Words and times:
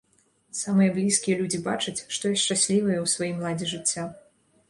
Самыя 0.59 0.93
блізкія 0.95 1.35
людзі 1.41 1.59
бачаць, 1.67 2.01
што 2.17 2.31
я 2.33 2.39
шчаслівая 2.43 2.97
ў 3.01 3.05
сваім 3.13 3.37
ладзе 3.47 3.71
жыцця. 3.73 4.07